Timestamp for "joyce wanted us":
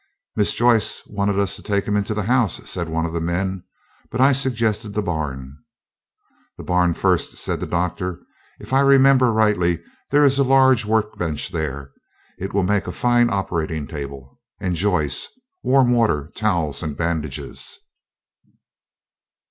0.55-1.55